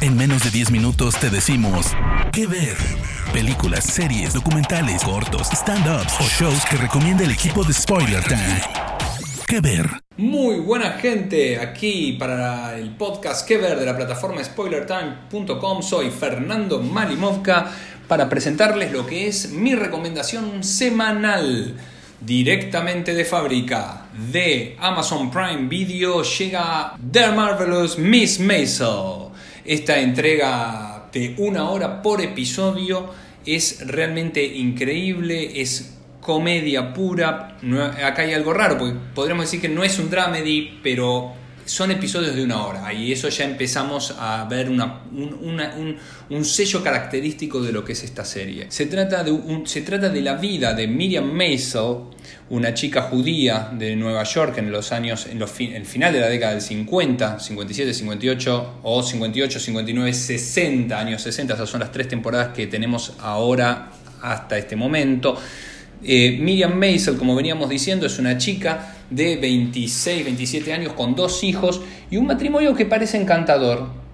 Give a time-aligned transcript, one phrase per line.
[0.00, 1.86] En menos de 10 minutos te decimos
[2.32, 2.76] qué ver.
[3.32, 8.60] Películas, series, documentales, cortos, stand-ups o shows que recomienda el equipo de Spoiler Time.
[9.46, 9.88] ¿Qué ver?
[10.16, 16.80] Muy buena gente, aquí para el podcast Que ver de la plataforma spoilertime.com soy Fernando
[16.80, 17.70] Malimovka
[18.06, 21.74] para presentarles lo que es mi recomendación semanal
[22.20, 29.23] directamente de fábrica de Amazon Prime Video llega The Marvelous Miss Maisel.
[29.64, 33.10] Esta entrega de una hora por episodio
[33.46, 37.56] es realmente increíble, es comedia pura.
[38.04, 41.32] acá hay algo raro, porque podríamos decir que no es un dramedy, pero
[41.64, 47.62] son episodios de una hora y eso ya empezamos a ver una, un, sello característico
[47.62, 48.66] de lo que es esta serie.
[48.68, 51.96] Se trata, de se trata de la vida de Miriam Maisel,
[52.50, 56.28] una chica judía de Nueva York en los años, en los el final de la
[56.28, 62.08] década del 50, 57, 58 o 58, 59, 60, años 60, esas son las tres
[62.08, 63.90] temporadas que tenemos ahora
[64.20, 65.38] hasta este momento.
[66.02, 71.44] Eh, Miriam Maisel, como veníamos diciendo, es una chica de 26, 27 años con dos
[71.44, 74.04] hijos y un matrimonio que parece encantador.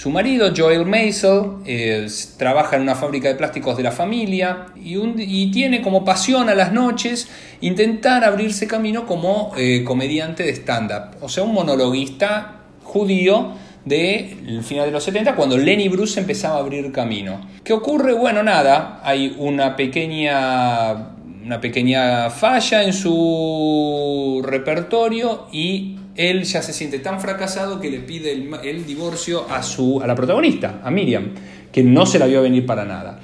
[0.00, 2.06] Su marido, Joel Maisel, eh,
[2.38, 6.72] trabaja en una fábrica de plásticos de la familia y, tiene como pasión a las
[6.72, 7.28] noches
[7.60, 11.16] intentar abrirse camino como eh, comediante de stand-up.
[11.20, 13.52] O sea, un monologuista judío
[13.84, 17.46] del final de los 70, cuando Lenny Bruce empezaba a abrir camino.
[17.62, 18.14] ¿Qué ocurre?
[18.14, 26.72] Bueno, nada, hay una pequeña una pequeña falla en su repertorio y él ya se
[26.72, 31.30] siente tan fracasado que le pide el, divorcio a, su, a la protagonista, a Miriam,
[31.72, 33.20] que no se la vio venir para nada.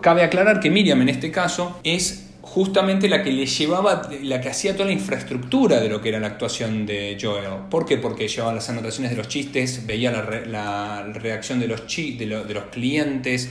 [0.00, 4.48] Cabe aclarar que Miriam en este caso es justamente la que le llevaba, la que
[4.48, 7.44] hacía toda la infraestructura de lo que era la actuación de Joel.
[7.70, 7.96] ¿Por qué?
[7.96, 13.50] Porque llevaba las anotaciones de los chistes, veía la, reacción de los, de los clientes,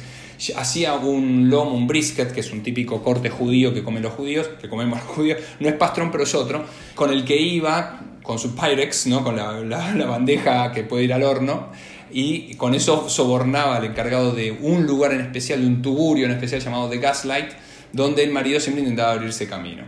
[0.56, 4.50] hacía un lomo, un brisket, que es un típico corte judío que comen los judíos,
[4.62, 6.64] que comemos los judíos, no es pastrón pero es otro,
[6.96, 9.24] con el que iba con su Pyrex, ¿no?
[9.24, 11.70] con la, bandeja que puede ir al horno,
[12.12, 16.32] y con eso sobornaba al encargado de un lugar en especial, de un tuburio en
[16.32, 17.52] especial llamado The Gaslight,
[17.92, 19.84] donde el marido siempre intentaba abrirse camino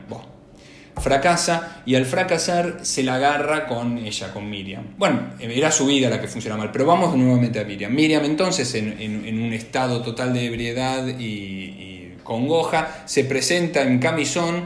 [1.00, 4.84] fracasa y al fracasar se la agarra con ella, con Miriam.
[4.98, 7.94] Bueno, era su vida la que funcionaba mal, pero vamos nuevamente a Miriam.
[7.94, 14.66] Miriam entonces en, un estado total de ebriedad y, congoja se presenta en camisón,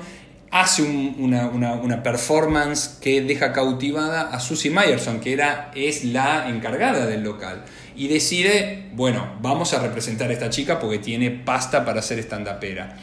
[0.51, 7.23] hace una, performance que deja cautivada a Susie Myerson, que era, es la encargada del
[7.23, 7.63] local.
[7.95, 12.97] Y decide, bueno, vamos a representar a esta chica porque tiene pasta para ser stand-upera.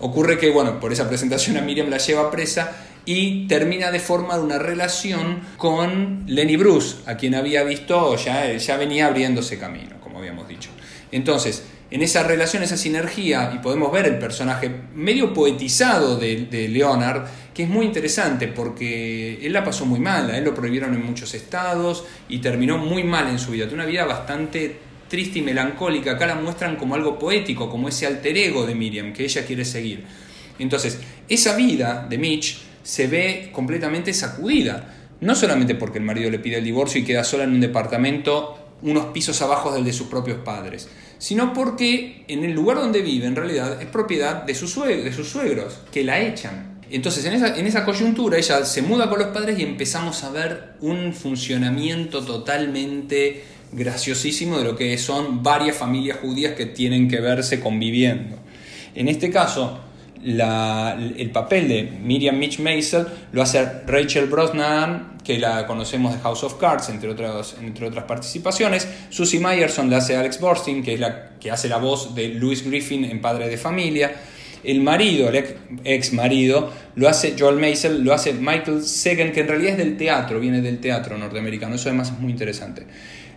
[0.00, 2.72] Ocurre que, bueno, por esa presentación a Miriam la lleva presa
[3.04, 8.76] y termina de formar una relación con Lenny Bruce, a quien había visto, ya, ya
[8.76, 10.70] venía abriéndose camino, como habíamos dicho.
[11.10, 16.68] Entonces, en esa relación, esa sinergia, y podemos ver el personaje medio poetizado de, de,
[16.68, 20.94] Leonard, que es muy interesante porque él la pasó muy mal, a él lo prohibieron
[20.94, 25.42] en muchos estados y terminó muy mal en su vida, una vida bastante triste y
[25.42, 29.44] melancólica, acá la muestran como algo poético, como ese alter ego de Miriam que ella
[29.44, 30.04] quiere seguir.
[30.58, 30.98] Entonces,
[31.28, 36.58] esa vida de Mitch se ve completamente sacudida, no solamente porque el marido le pide
[36.58, 40.38] el divorcio y queda sola en un departamento unos pisos abajo del de sus propios
[40.38, 45.80] padres, sino porque en el lugar donde vive en realidad es propiedad de sus, suegros,
[45.90, 46.78] que la echan.
[46.90, 50.30] Entonces, en esa, en esa coyuntura, ella se muda con los padres y empezamos a
[50.30, 57.20] ver un funcionamiento totalmente graciosísimo de lo que son varias familias judías que tienen que
[57.20, 58.36] verse conviviendo.
[58.94, 59.80] En este caso,
[60.24, 66.42] el papel de Miriam Mitch Maisel lo hace Rachel Brosnan, que la conocemos de House
[66.44, 68.88] of Cards, entre otras, entre otras participaciones.
[69.10, 72.64] Susie Meyerson la hace Alex Borstein, que es la que hace la voz de Louis
[72.64, 74.12] Griffin en Padre de Familia.
[74.64, 75.44] El marido, el
[75.84, 79.96] ex marido, lo hace Joel Maisel, lo hace Michael Sagan, que en realidad es del
[79.96, 81.76] teatro, viene del teatro norteamericano.
[81.76, 82.84] Eso además es muy interesante.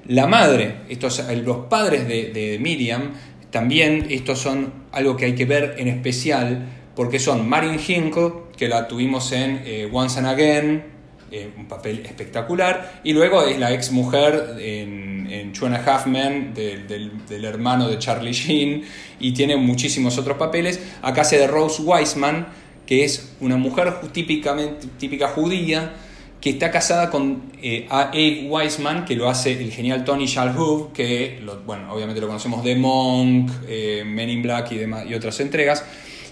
[0.08, 3.12] La madre, estos, los padres de, Miriam,
[3.52, 6.66] también estos son algo que hay que ver en especial
[6.96, 10.84] porque son Marin Hinkle, que la tuvimos en eh, Once and Again,
[11.32, 15.70] eh, un papel espectacular, y luego es la ex mujer en, en Two
[16.08, 18.84] Men del, hermano de Charlie Sheen,
[19.20, 20.82] y tiene muchísimos otros papeles.
[21.02, 22.48] Acá hace de Rose Wiseman,
[22.86, 25.94] que es una mujer típicamente, típica judía,
[26.42, 31.40] que está casada con eh, Abe Wiseman, que lo hace el genial Tony Shalhoub, que
[31.68, 35.86] bueno, obviamente lo conocemos de Monk, eh, Men in Black y, demás, y otras entregas.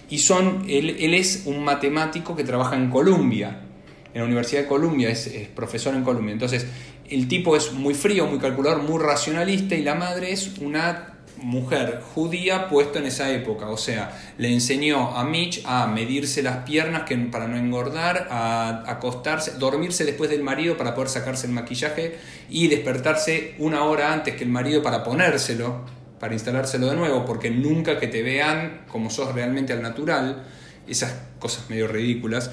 [0.10, 3.62] Y son, él, es un matemático que trabaja en Columbia,
[4.12, 6.34] en la Universidad de Columbia, es, profesor en Columbia.
[6.34, 6.66] Entonces,
[7.08, 11.09] el tipo es muy frío, muy calculador, muy racionalista y la madre es una
[11.42, 16.58] mujer judía puesto en esa época, o sea, le enseñó a Mitch a medirse las
[16.58, 22.18] piernas para no engordar, a acostarse, dormirse después del marido para poder sacarse el maquillaje
[22.50, 25.86] y despertarse una hora antes que el marido para ponérselo,
[26.20, 30.44] para instalárselo de nuevo, porque nunca que te vean como sos realmente al natural,
[30.88, 32.52] esas cosas medio ridículas.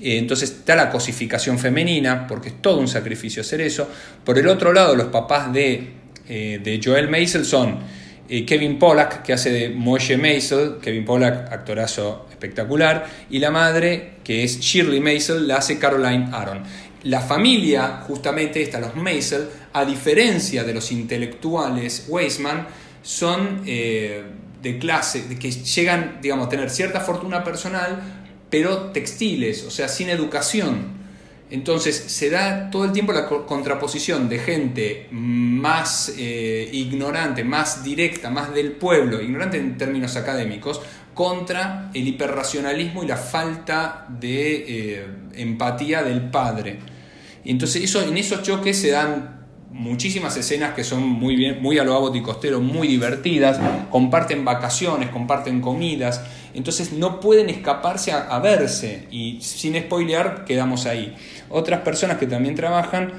[0.00, 3.88] Eh, entonces está la cosificación femenina, porque es todo un sacrificio hacer eso.
[4.24, 5.92] Por el otro lado, los papás de,
[6.28, 7.80] eh, de Joel Maisel son
[8.40, 14.42] Kevin Pollack, que hace de Moshe Maisel, Kevin Pollack, actorazo espectacular, y la madre, que
[14.42, 16.62] es Shirley Maisel, la hace Caroline Aaron.
[17.04, 22.66] La familia, justamente esta, los Maisel, a diferencia de los intelectuales Weisman,
[23.02, 24.22] son eh,
[24.62, 28.00] de clase, que llegan, digamos, a tener cierta fortuna personal,
[28.48, 31.01] pero textiles, o sea, sin educación.
[31.52, 38.30] Entonces se da todo el tiempo la contraposición de gente más eh, ignorante, más directa,
[38.30, 40.80] más del pueblo, ignorante en términos académicos,
[41.12, 46.78] contra el hiperracionalismo y la falta de eh, empatía del padre.
[47.44, 51.78] Y entonces eso, en esos choques se dan muchísimas escenas que son muy bien, muy
[51.78, 53.60] a lo y Costero, muy divertidas,
[53.90, 56.22] comparten vacaciones, comparten comidas,
[56.54, 61.14] entonces no pueden escaparse a, verse y sin spoilear quedamos ahí.
[61.48, 63.12] Otras personas que también trabajan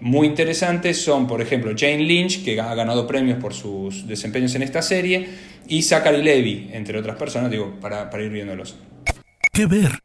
[0.00, 4.62] muy interesantes son, por ejemplo, Jane Lynch, que ha ganado premios por sus desempeños en
[4.62, 5.28] esta serie,
[5.66, 8.76] y Zachary Levy, entre otras personas, digo, para, para ir viéndolos.
[9.52, 9.98] ¿Qué ver?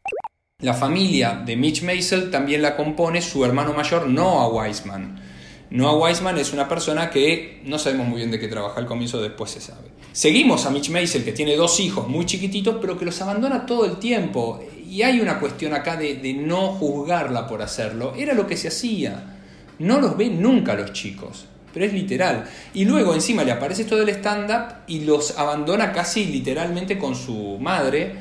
[0.60, 5.33] La familia de Mitch Maisel también la compone su hermano mayor Noah Wiseman.
[5.74, 9.20] Noah Wiseman es una persona que no sabemos muy bien de qué trabaja al comienzo,
[9.20, 9.88] después se sabe.
[10.12, 13.84] Seguimos a Mitch Maisel, que tiene dos hijos muy chiquititos, pero que los abandona todo
[13.84, 14.64] el tiempo.
[14.88, 18.14] Y hay una cuestión acá de, no juzgarla por hacerlo.
[18.16, 19.36] Era lo que se hacía.
[19.80, 22.44] No los ve nunca los chicos pero es literal.
[22.72, 27.58] Y luego encima le aparece todo el stand-up y los abandona casi literalmente con su
[27.58, 28.14] madre,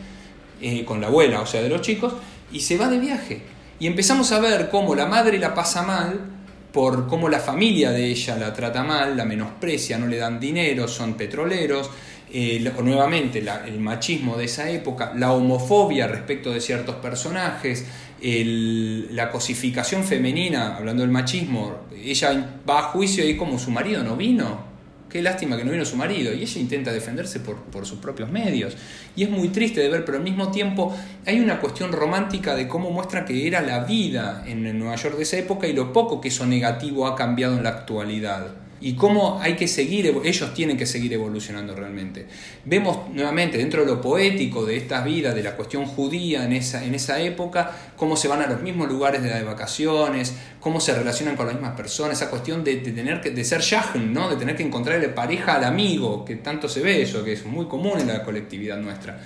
[0.60, 2.14] eh, con la abuela, o sea, de los chicos,
[2.52, 3.44] y se va de viaje.
[3.80, 6.34] Y empezamos a ver cómo la madre la pasa mal
[6.74, 10.88] por cómo la familia de ella la trata mal, la menosprecia, no le dan dinero,
[10.88, 11.90] son petroleros,
[12.34, 17.86] eh, nuevamente el machismo de esa época, la homofobia respecto de ciertos personajes,
[18.22, 24.16] la cosificación femenina, hablando del machismo, ella va a juicio y como su marido no
[24.16, 24.73] vino,
[25.14, 26.34] qué lástima que no vino su marido.
[26.34, 28.76] Y ella intenta defenderse por, sus propios medios.
[29.16, 30.94] Y es muy triste de ver, pero al mismo tiempo
[31.26, 35.24] hay una cuestión romántica de cómo muestra que era la vida en Nueva York de
[35.24, 39.40] esa época y lo poco que eso negativo ha cambiado en la actualidad y cómo
[39.42, 42.26] hay que seguir, ellos tienen que seguir evolucionando realmente.
[42.66, 46.84] Vemos nuevamente dentro de lo poético de estas vidas, de la cuestión judía en esa,
[46.84, 51.38] en esa época, cómo se van a los mismos lugares de, vacaciones, cómo se relacionan
[51.38, 54.30] con las mismas personas, esa cuestión de, tener que, de ser yajn, ¿no?
[54.30, 57.68] de tener que encontrarle pareja al amigo, que tanto se ve eso, que es muy
[57.68, 59.18] común en la colectividad nuestra.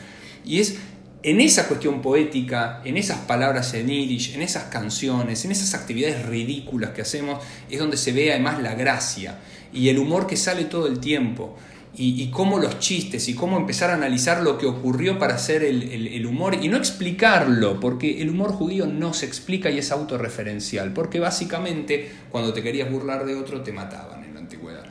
[0.46, 0.78] Y es
[1.24, 6.26] en esa cuestión poética, en esas palabras en irish, en esas canciones, en esas actividades
[6.26, 9.40] ridículas que hacemos, es donde se ve además la gracia
[9.74, 11.58] y el humor que sale todo el tiempo.
[12.00, 16.26] Y, cómo los chistes y cómo empezar a analizar lo que ocurrió para hacer el,
[16.28, 21.20] humor y no explicarlo, porque el humor judío no se explica y es autorreferencial, porque
[21.20, 24.86] básicamente cuando te querías burlar de otro te mataban en la antigüedad.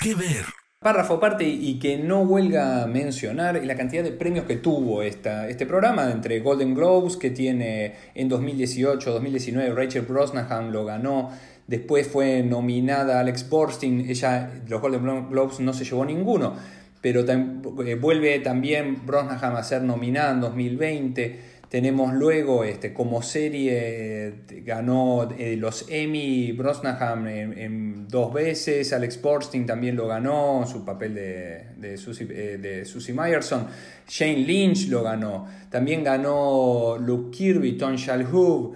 [0.00, 0.46] ¿Qué ver?
[0.82, 5.66] Párrafo aparte y que no huelga mencionar la cantidad de premios que tuvo esta, este
[5.66, 11.32] programa, entre Golden Globes que tiene en 2018, 2019, Rachel Brosnahan lo ganó,
[11.66, 16.54] después fue nominada Alex Borstein, ella, los Golden Globes no se llevó ninguno,
[17.02, 21.49] pero eh, vuelve también Brosnahan a ser nominada en 2020.
[21.70, 29.94] Tenemos luego, este, como serie, ganó eh, los Emmy Brosnahan dos veces, Alex Borstein también
[29.94, 33.68] lo ganó, su papel de, de, Susie, eh, de Susie Myerson,
[34.08, 38.74] Shane Lynch lo ganó, también ganó Luke Kirby, Tom Shalhoub,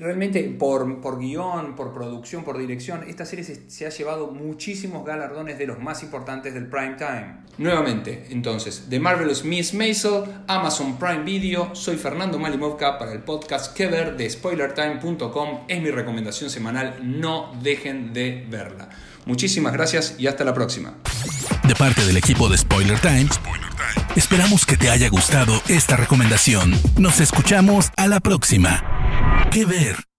[0.00, 5.58] realmente por, por guion, por producción, por dirección, esta serie se, ha llevado muchísimos galardones
[5.58, 7.42] de los más importantes del prime time.
[7.58, 13.74] Nuevamente, entonces, The Marvelous Miss Maisel, Amazon Prime Video, soy Fernando Malimovka para el podcast
[13.76, 18.88] que ver de spoilertime.com, es mi recomendación semanal, no dejen de verla.
[19.24, 20.94] Muchísimas gracias y hasta la próxima.
[21.64, 23.28] De parte del equipo de Spoiler Time,
[24.16, 26.72] esperamos que te haya gustado esta recomendación.
[26.98, 28.91] Nos escuchamos a la próxima.
[29.52, 30.11] ¿Qué ver?